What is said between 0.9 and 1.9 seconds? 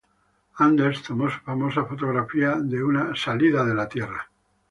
tomó una famosa